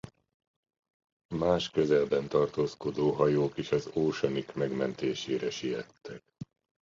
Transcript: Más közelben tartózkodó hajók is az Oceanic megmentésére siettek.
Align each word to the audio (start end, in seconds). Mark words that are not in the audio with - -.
Más 1.35 1.69
közelben 1.69 2.27
tartózkodó 2.27 3.11
hajók 3.11 3.57
is 3.57 3.71
az 3.71 3.87
Oceanic 3.93 4.53
megmentésére 4.53 5.49
siettek. 5.49 6.23